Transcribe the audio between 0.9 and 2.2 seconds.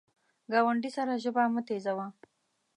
سره ژبه مه تیزوه